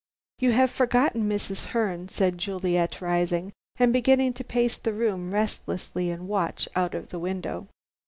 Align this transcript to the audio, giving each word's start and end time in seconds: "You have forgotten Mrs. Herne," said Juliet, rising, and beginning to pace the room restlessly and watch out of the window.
"You 0.39 0.53
have 0.53 0.71
forgotten 0.71 1.29
Mrs. 1.29 1.63
Herne," 1.65 2.09
said 2.09 2.39
Juliet, 2.39 3.01
rising, 3.01 3.53
and 3.77 3.93
beginning 3.93 4.33
to 4.33 4.43
pace 4.43 4.75
the 4.79 4.93
room 4.93 5.31
restlessly 5.31 6.09
and 6.09 6.27
watch 6.27 6.67
out 6.75 6.95
of 6.95 7.09
the 7.09 7.19
window. 7.19 7.67